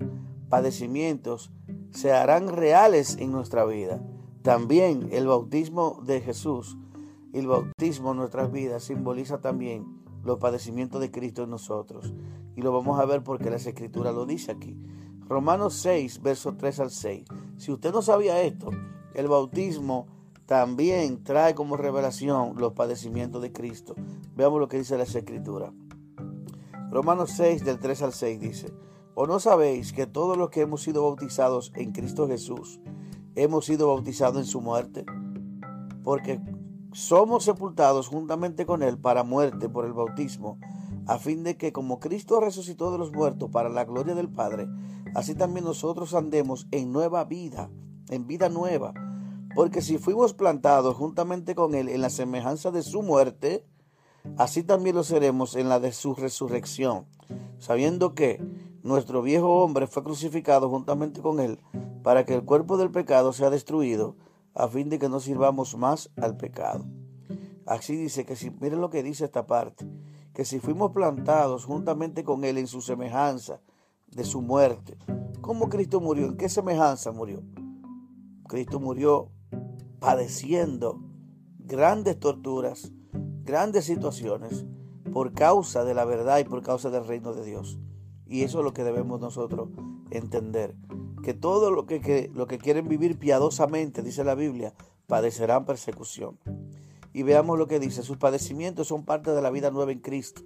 padecimientos 0.49 1.51
se 1.91 2.13
harán 2.13 2.49
reales 2.49 3.17
en 3.19 3.33
nuestra 3.33 3.65
vida. 3.65 4.01
También 4.43 5.09
el 5.13 5.27
bautismo 5.27 6.03
de 6.05 6.21
Jesús 6.21 6.77
el 7.39 7.49
bautismo 7.49 8.13
en 8.13 8.17
nuestras 8.17 8.51
vidas 8.51 8.85
simboliza 8.85 9.43
también 9.43 9.85
los 10.25 10.39
padecimientos 10.39 11.03
de 11.03 11.11
Cristo 11.11 11.43
en 11.43 11.51
nosotros. 11.51 12.15
Y 12.57 12.63
lo 12.63 12.73
vamos 12.73 12.99
a 12.99 13.05
ver 13.05 13.23
porque 13.23 13.51
la 13.51 13.57
escritura 13.57 14.11
lo 14.11 14.25
dice 14.25 14.53
aquí. 14.53 14.75
Romanos 15.29 15.75
6, 15.75 16.23
versos 16.23 16.57
3 16.57 16.81
al 16.81 16.91
6. 16.91 17.25
Si 17.59 17.73
usted 17.73 17.93
no 17.93 18.01
sabía 18.01 18.41
esto, 18.41 18.71
el 19.13 19.29
bautismo 19.29 20.07
también 20.47 21.25
trae 21.25 21.55
como 21.55 21.77
revelación 21.77 22.55
los 22.57 22.73
padecimientos 22.73 23.43
de 23.43 23.53
Cristo. 23.53 23.95
Veamos 24.37 24.61
lo 24.61 24.69
que 24.69 24.79
dice 24.79 24.97
la 24.97 25.03
escritura. 25.03 25.73
Romanos 26.91 27.33
6, 27.37 27.65
del 27.65 27.81
3 27.81 28.03
al 28.03 28.13
6 28.13 28.41
dice, 28.41 28.73
¿o 29.15 29.27
no 29.27 29.41
sabéis 29.41 29.93
que 29.93 30.07
todos 30.07 30.39
los 30.39 30.51
que 30.51 30.61
hemos 30.61 30.83
sido 30.83 31.03
bautizados 31.03 31.73
en 31.75 31.93
Cristo 31.93 32.29
Jesús, 32.29 32.81
hemos 33.35 33.67
sido 33.67 33.89
bautizados 33.89 34.39
en 34.39 34.47
su 34.47 34.61
muerte? 34.61 35.05
Porque 36.05 36.41
somos 36.93 37.45
sepultados 37.45 38.07
juntamente 38.07 38.67
con 38.67 38.85
Él 38.85 38.99
para 38.99 39.25
muerte 39.25 39.69
por 39.69 39.85
el 39.85 39.93
bautismo, 39.93 40.59
a 41.07 41.19
fin 41.19 41.43
de 41.43 41.57
que 41.57 41.73
como 41.73 41.99
Cristo 41.99 42.41
resucitó 42.41 42.93
de 42.93 42.99
los 42.99 43.13
muertos 43.13 43.51
para 43.51 43.69
la 43.69 43.85
gloria 43.85 44.15
del 44.15 44.29
Padre, 44.29 44.69
así 45.15 45.35
también 45.35 45.65
nosotros 45.65 46.15
andemos 46.15 46.69
en 46.71 46.93
nueva 46.93 47.25
vida, 47.25 47.69
en 48.09 48.27
vida 48.29 48.49
nueva. 48.49 48.95
Porque 49.57 49.81
si 49.81 49.97
fuimos 49.97 50.35
plantados 50.35 50.97
juntamente 50.97 51.55
con 51.55 51.75
Él 51.75 51.89
en 51.89 52.03
la 52.03 52.11
semejanza 52.11 52.71
de 52.71 52.83
su 52.83 53.01
muerte, 53.01 53.65
así 54.37 54.63
también 54.63 54.95
lo 54.95 55.03
seremos 55.03 55.57
en 55.57 55.71
la 55.71 55.81
de 55.81 55.93
su 55.93 56.15
resurrección, 56.15 57.07
sabiendo 57.59 58.15
que 58.15 58.39
nuestro 58.83 59.23
viejo 59.23 59.65
hombre 59.65 59.87
fue 59.87 60.05
crucificado 60.05 60.69
juntamente 60.69 61.23
con 61.23 61.41
Él, 61.41 61.59
para 62.03 62.27
que 62.27 62.35
el 62.35 62.45
cuerpo 62.45 62.77
del 62.77 62.91
pecado 62.91 63.33
sea 63.33 63.49
destruido, 63.49 64.15
a 64.53 64.69
fin 64.69 64.91
de 64.91 64.99
que 64.99 65.09
no 65.09 65.21
sirvamos 65.21 65.75
más 65.75 66.11
al 66.21 66.37
pecado. 66.37 66.85
Así 67.65 67.97
dice 67.97 68.27
que 68.27 68.37
si, 68.37 68.51
miren 68.51 68.83
lo 68.83 68.91
que 68.91 69.03
dice 69.03 69.25
esta 69.25 69.47
parte, 69.47 69.87
que 70.35 70.45
si 70.45 70.61
fuimos 70.61 70.93
plantados 70.93 71.65
juntamente 71.65 72.25
con 72.25 72.45
Él 72.45 72.59
en 72.59 72.67
su 72.67 72.83
semejanza 72.83 73.63
de 74.09 74.25
su 74.25 74.43
muerte, 74.43 74.99
¿cómo 75.41 75.71
Cristo 75.71 75.99
murió? 76.03 76.27
¿En 76.27 76.37
qué 76.37 76.51
semejanza 76.51 77.11
murió? 77.11 77.43
Cristo 78.47 78.79
murió 78.79 79.31
padeciendo 80.07 81.01
grandes 81.59 82.21
torturas, 82.21 82.93
grandes 83.43 83.87
situaciones 83.87 84.65
por 85.13 85.33
causa 85.33 85.85
de 85.85 85.95
la 85.95 86.05
verdad 86.05 86.39
y 86.39 86.45
por 86.45 86.63
causa 86.63 86.91
del 86.91 87.09
reino 87.09 87.35
de 87.35 87.45
Dios. 87.45 87.81
Y 88.25 88.45
eso 88.45 88.61
es 88.61 88.65
lo 88.65 88.73
que 88.73 88.85
debemos 88.85 89.21
nosotros 89.21 89.69
entender 90.13 90.77
que 91.25 91.35
todo 91.35 91.73
lo 91.73 91.87
que, 91.87 92.31
lo 92.33 92.47
que 92.47 92.59
quieren 92.59 92.87
vivir 92.87 93.19
piadosamente, 93.19 94.05
dice 94.05 94.23
la 94.23 94.37
Biblia, 94.37 94.75
padecerán 95.09 95.65
persecución. 95.65 96.39
Y 97.13 97.25
veamos 97.25 97.59
lo 97.59 97.67
que 97.67 97.81
dice, 97.81 98.05
sus 98.05 98.17
padecimientos 98.17 98.87
son 98.87 99.05
parte 99.05 99.33
de 99.33 99.43
la 99.43 99.51
vida 99.51 99.73
nueva 99.73 99.91
en 99.91 99.99
Cristo. 99.99 100.43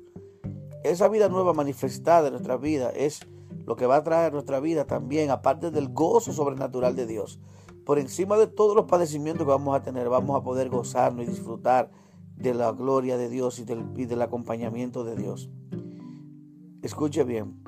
Esa 0.85 1.07
vida 1.09 1.29
nueva 1.29 1.52
manifestada 1.52 2.29
en 2.29 2.33
nuestra 2.33 2.57
vida 2.57 2.88
es 2.97 3.29
lo 3.67 3.76
que 3.76 3.85
va 3.85 3.97
a 3.97 4.05
traer 4.05 4.31
a 4.31 4.31
nuestra 4.31 4.59
vida 4.59 4.87
también, 4.87 5.29
aparte 5.31 5.71
del 5.71 5.90
gozo 5.90 6.33
sobrenatural 6.33 6.97
de 6.97 7.07
Dios. 7.07 7.38
Por 7.84 7.99
encima 7.99 8.37
de 8.37 8.46
todos 8.46 8.76
los 8.76 8.87
padecimientos 8.87 9.46
que 9.46 9.50
vamos 9.50 9.75
a 9.75 9.82
tener, 9.82 10.08
vamos 10.08 10.38
a 10.38 10.42
poder 10.42 10.68
gozarnos 10.68 11.25
y 11.26 11.30
disfrutar 11.30 11.90
de 12.37 12.54
la 12.54 12.72
gloria 12.72 13.16
de 13.16 13.28
Dios 13.28 13.58
y 13.58 13.64
del, 13.64 14.22
acompañamiento 14.22 15.04
de 15.04 15.16
Dios. 15.16 15.50
Escuche 16.82 17.25
bien, 17.25 17.62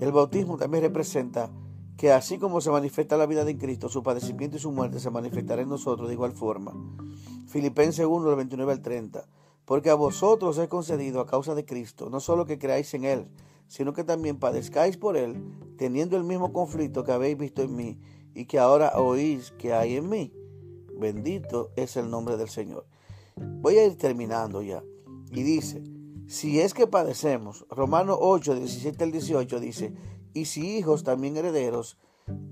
el 0.00 0.12
bautismo 0.12 0.56
también 0.56 0.84
representa 0.84 1.50
que 1.96 2.10
así 2.10 2.38
como 2.38 2.60
se 2.60 2.70
manifiesta 2.70 3.16
la 3.16 3.26
vida 3.26 3.44
de 3.44 3.56
Cristo, 3.58 3.88
su 3.88 4.02
padecimiento 4.02 4.56
y 4.56 4.60
su 4.60 4.72
muerte 4.72 4.98
se 4.98 5.10
manifestará 5.10 5.62
en 5.62 5.68
nosotros 5.68 6.08
de 6.08 6.14
igual 6.14 6.32
forma. 6.32 6.72
Filipenses 7.46 8.06
1, 8.06 8.26
del 8.26 8.36
29 8.36 8.72
al 8.72 8.80
30. 8.80 9.26
Porque 9.66 9.90
a 9.90 9.94
vosotros 9.94 10.58
es 10.58 10.68
concedido 10.68 11.20
a 11.20 11.26
causa 11.26 11.54
de 11.54 11.64
Cristo, 11.64 12.10
no 12.10 12.18
solo 12.18 12.46
que 12.46 12.58
creáis 12.58 12.92
en 12.94 13.04
Él, 13.04 13.28
sino 13.68 13.92
que 13.92 14.04
también 14.04 14.38
padezcáis 14.38 14.96
por 14.96 15.16
Él, 15.16 15.40
teniendo 15.76 16.16
el 16.16 16.24
mismo 16.24 16.52
conflicto 16.52 17.04
que 17.04 17.12
habéis 17.12 17.38
visto 17.38 17.62
en 17.62 17.76
mí 17.76 17.98
y 18.34 18.46
que 18.46 18.58
ahora 18.58 18.92
oís 18.96 19.52
que 19.58 19.72
hay 19.72 19.96
en 19.96 20.08
mí. 20.08 20.32
Bendito 20.94 21.70
es 21.76 21.96
el 21.96 22.10
nombre 22.10 22.36
del 22.36 22.48
Señor. 22.48 22.86
Voy 23.36 23.78
a 23.78 23.86
ir 23.86 23.96
terminando 23.96 24.62
ya. 24.62 24.82
Y 25.30 25.42
dice, 25.42 25.82
si 26.26 26.60
es 26.60 26.74
que 26.74 26.86
padecemos, 26.86 27.66
Romanos 27.70 28.18
8, 28.20 28.54
17 28.54 29.04
al 29.04 29.12
18 29.12 29.60
dice, 29.60 29.94
y 30.34 30.46
si 30.46 30.76
hijos 30.76 31.04
también 31.04 31.36
herederos, 31.36 31.98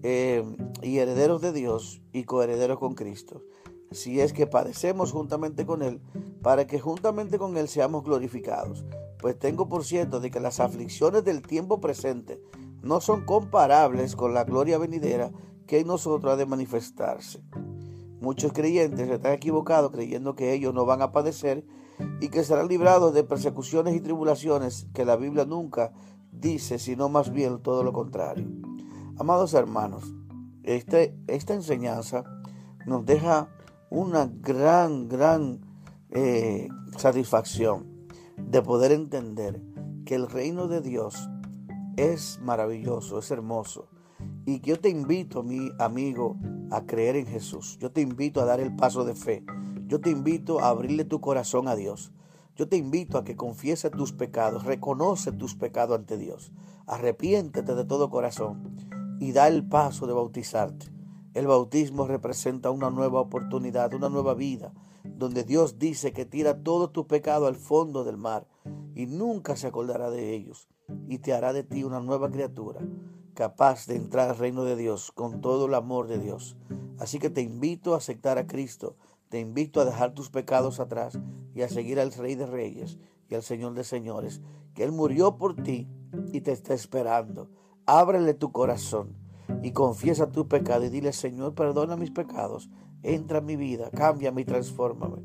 eh, 0.02 0.44
y 0.82 0.98
herederos 0.98 1.40
de 1.40 1.52
Dios 1.52 2.02
y 2.12 2.24
coherederos 2.24 2.78
con 2.78 2.94
Cristo, 2.94 3.42
si 3.90 4.20
es 4.20 4.32
que 4.32 4.46
padecemos 4.46 5.12
juntamente 5.12 5.66
con 5.66 5.82
Él, 5.82 6.00
para 6.42 6.66
que 6.66 6.80
juntamente 6.80 7.38
con 7.38 7.56
Él 7.56 7.68
seamos 7.68 8.04
glorificados. 8.04 8.84
Pues 9.18 9.38
tengo 9.38 9.68
por 9.68 9.84
cierto 9.84 10.20
de 10.20 10.30
que 10.30 10.40
las 10.40 10.60
aflicciones 10.60 11.24
del 11.24 11.42
tiempo 11.42 11.80
presente 11.80 12.40
no 12.82 13.00
son 13.00 13.24
comparables 13.24 14.16
con 14.16 14.32
la 14.32 14.44
gloria 14.44 14.78
venidera 14.78 15.30
que 15.70 15.78
en 15.78 15.86
nosotros 15.86 16.32
ha 16.32 16.36
de 16.36 16.46
manifestarse. 16.46 17.44
Muchos 18.20 18.52
creyentes 18.52 19.08
están 19.08 19.32
equivocados 19.34 19.92
creyendo 19.92 20.34
que 20.34 20.52
ellos 20.52 20.74
no 20.74 20.84
van 20.84 21.00
a 21.00 21.12
padecer 21.12 21.64
y 22.20 22.28
que 22.28 22.42
serán 22.42 22.66
librados 22.66 23.14
de 23.14 23.22
persecuciones 23.22 23.94
y 23.94 24.00
tribulaciones 24.00 24.88
que 24.92 25.04
la 25.04 25.14
Biblia 25.14 25.44
nunca 25.44 25.92
dice, 26.32 26.80
sino 26.80 27.08
más 27.08 27.32
bien 27.32 27.62
todo 27.62 27.84
lo 27.84 27.92
contrario. 27.92 28.48
Amados 29.16 29.54
hermanos, 29.54 30.12
este, 30.64 31.16
esta 31.28 31.54
enseñanza 31.54 32.24
nos 32.84 33.06
deja 33.06 33.48
una 33.90 34.28
gran, 34.28 35.08
gran 35.08 35.60
eh, 36.10 36.66
satisfacción 36.96 38.08
de 38.36 38.60
poder 38.60 38.90
entender 38.90 39.62
que 40.04 40.16
el 40.16 40.28
reino 40.28 40.66
de 40.66 40.80
Dios 40.80 41.30
es 41.96 42.40
maravilloso, 42.42 43.20
es 43.20 43.30
hermoso. 43.30 43.89
Y 44.50 44.58
yo 44.62 44.80
te 44.80 44.88
invito, 44.88 45.44
mi 45.44 45.70
amigo, 45.78 46.36
a 46.72 46.84
creer 46.84 47.14
en 47.14 47.28
Jesús. 47.28 47.78
Yo 47.78 47.92
te 47.92 48.00
invito 48.00 48.40
a 48.40 48.44
dar 48.44 48.58
el 48.58 48.74
paso 48.74 49.04
de 49.04 49.14
fe. 49.14 49.44
Yo 49.86 50.00
te 50.00 50.10
invito 50.10 50.58
a 50.58 50.70
abrirle 50.70 51.04
tu 51.04 51.20
corazón 51.20 51.68
a 51.68 51.76
Dios. 51.76 52.10
Yo 52.56 52.68
te 52.68 52.76
invito 52.76 53.16
a 53.16 53.22
que 53.22 53.36
confiese 53.36 53.90
tus 53.90 54.12
pecados, 54.12 54.64
reconoce 54.64 55.30
tus 55.30 55.54
pecados 55.54 55.96
ante 55.96 56.16
Dios. 56.16 56.50
Arrepiéntete 56.88 57.76
de 57.76 57.84
todo 57.84 58.10
corazón 58.10 58.76
y 59.20 59.30
da 59.30 59.46
el 59.46 59.68
paso 59.68 60.08
de 60.08 60.14
bautizarte. 60.14 60.86
El 61.32 61.46
bautismo 61.46 62.08
representa 62.08 62.72
una 62.72 62.90
nueva 62.90 63.20
oportunidad, 63.20 63.94
una 63.94 64.08
nueva 64.08 64.34
vida, 64.34 64.72
donde 65.04 65.44
Dios 65.44 65.78
dice 65.78 66.12
que 66.12 66.26
tira 66.26 66.64
todo 66.64 66.90
tu 66.90 67.06
pecado 67.06 67.46
al 67.46 67.54
fondo 67.54 68.02
del 68.02 68.16
mar 68.16 68.48
y 68.96 69.06
nunca 69.06 69.54
se 69.54 69.68
acordará 69.68 70.10
de 70.10 70.34
ellos 70.34 70.66
y 71.08 71.18
te 71.18 71.34
hará 71.34 71.52
de 71.52 71.62
ti 71.62 71.84
una 71.84 72.00
nueva 72.00 72.32
criatura, 72.32 72.80
capaz 73.40 73.86
de 73.86 73.96
entrar 73.96 74.28
al 74.28 74.36
reino 74.36 74.64
de 74.64 74.76
Dios 74.76 75.12
con 75.12 75.40
todo 75.40 75.64
el 75.64 75.72
amor 75.72 76.08
de 76.08 76.18
Dios. 76.18 76.58
Así 76.98 77.18
que 77.18 77.30
te 77.30 77.40
invito 77.40 77.94
a 77.94 77.96
aceptar 77.96 78.36
a 78.36 78.46
Cristo, 78.46 78.96
te 79.30 79.40
invito 79.40 79.80
a 79.80 79.86
dejar 79.86 80.12
tus 80.12 80.28
pecados 80.28 80.78
atrás 80.78 81.18
y 81.54 81.62
a 81.62 81.70
seguir 81.70 81.98
al 82.00 82.12
Rey 82.12 82.34
de 82.34 82.44
Reyes 82.44 82.98
y 83.30 83.34
al 83.34 83.42
Señor 83.42 83.72
de 83.72 83.82
Señores, 83.82 84.42
que 84.74 84.84
Él 84.84 84.92
murió 84.92 85.38
por 85.38 85.56
ti 85.56 85.88
y 86.34 86.42
te 86.42 86.52
está 86.52 86.74
esperando. 86.74 87.48
Ábrele 87.86 88.34
tu 88.34 88.52
corazón 88.52 89.16
y 89.62 89.70
confiesa 89.70 90.30
tu 90.30 90.46
pecado 90.46 90.84
y 90.84 90.90
dile, 90.90 91.14
Señor, 91.14 91.54
perdona 91.54 91.96
mis 91.96 92.10
pecados, 92.10 92.68
entra 93.02 93.38
en 93.38 93.46
mi 93.46 93.56
vida, 93.56 93.88
cámbiame 93.90 94.42
y 94.42 94.44
transfórmame. 94.44 95.22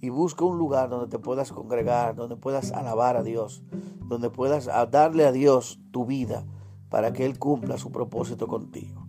Y 0.00 0.10
busca 0.10 0.44
un 0.44 0.56
lugar 0.56 0.88
donde 0.88 1.08
te 1.08 1.18
puedas 1.18 1.50
congregar, 1.50 2.14
donde 2.14 2.36
puedas 2.36 2.70
alabar 2.70 3.16
a 3.16 3.24
Dios, 3.24 3.64
donde 4.04 4.30
puedas 4.30 4.66
darle 4.92 5.26
a 5.26 5.32
Dios 5.32 5.80
tu 5.90 6.06
vida 6.06 6.46
para 6.88 7.12
que 7.12 7.24
Él 7.24 7.38
cumpla 7.38 7.78
su 7.78 7.90
propósito 7.90 8.46
contigo. 8.46 9.06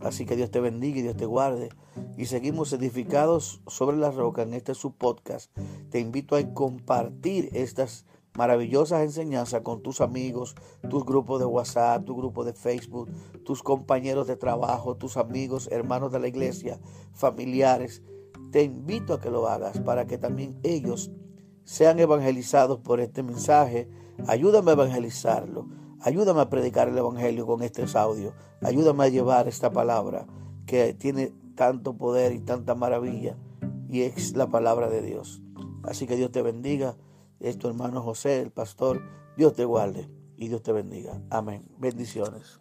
Así 0.00 0.24
que 0.24 0.34
Dios 0.34 0.50
te 0.50 0.60
bendiga 0.60 0.98
y 0.98 1.02
Dios 1.02 1.16
te 1.16 1.26
guarde. 1.26 1.68
Y 2.16 2.26
seguimos 2.26 2.72
edificados 2.72 3.60
sobre 3.66 3.98
la 3.98 4.10
roca 4.10 4.42
en 4.42 4.54
este 4.54 4.74
subpodcast. 4.74 5.50
Te 5.90 6.00
invito 6.00 6.36
a 6.36 6.54
compartir 6.54 7.50
estas 7.52 8.06
maravillosas 8.34 9.02
enseñanzas 9.02 9.60
con 9.60 9.82
tus 9.82 10.00
amigos, 10.00 10.54
tus 10.88 11.04
grupos 11.04 11.40
de 11.40 11.46
WhatsApp, 11.46 12.04
tu 12.04 12.16
grupo 12.16 12.44
de 12.44 12.54
Facebook, 12.54 13.10
tus 13.44 13.62
compañeros 13.62 14.26
de 14.26 14.36
trabajo, 14.36 14.96
tus 14.96 15.16
amigos, 15.16 15.68
hermanos 15.70 16.12
de 16.12 16.20
la 16.20 16.28
iglesia, 16.28 16.80
familiares. 17.12 18.02
Te 18.52 18.62
invito 18.62 19.14
a 19.14 19.20
que 19.20 19.30
lo 19.30 19.48
hagas 19.48 19.80
para 19.80 20.06
que 20.06 20.16
también 20.16 20.58
ellos 20.62 21.10
sean 21.64 21.98
evangelizados 21.98 22.80
por 22.80 23.00
este 23.00 23.22
mensaje. 23.22 23.88
Ayúdame 24.26 24.70
a 24.70 24.74
evangelizarlo. 24.74 25.68
Ayúdame 26.02 26.40
a 26.40 26.50
predicar 26.50 26.88
el 26.88 26.98
Evangelio 26.98 27.46
con 27.46 27.62
este 27.62 27.84
audio. 27.94 28.32
Ayúdame 28.62 29.04
a 29.04 29.08
llevar 29.08 29.48
esta 29.48 29.70
palabra 29.70 30.26
que 30.66 30.94
tiene 30.94 31.32
tanto 31.54 31.96
poder 31.96 32.32
y 32.32 32.40
tanta 32.40 32.74
maravilla 32.74 33.36
y 33.88 34.02
es 34.02 34.36
la 34.36 34.48
palabra 34.48 34.88
de 34.88 35.02
Dios. 35.02 35.42
Así 35.82 36.06
que 36.06 36.16
Dios 36.16 36.30
te 36.30 36.42
bendiga 36.42 36.96
es 37.40 37.56
tu 37.56 37.68
hermano 37.68 38.02
José, 38.02 38.40
el 38.42 38.50
pastor. 38.50 39.02
Dios 39.36 39.54
te 39.54 39.64
guarde 39.64 40.08
y 40.36 40.48
Dios 40.48 40.62
te 40.62 40.72
bendiga. 40.72 41.22
Amén. 41.30 41.64
Bendiciones. 41.78 42.59